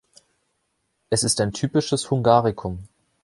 [1.11, 2.87] Es ist ein typisches Hungarikum.